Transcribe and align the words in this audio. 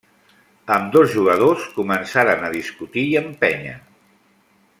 Ambdós 0.75 1.11
jugadors 1.17 1.67
començaren 1.75 2.49
a 2.49 2.51
discutir 2.57 3.05
i 3.11 3.15
empènyer. 3.23 3.79